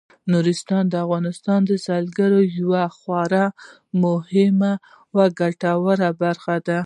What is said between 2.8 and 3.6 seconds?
خورا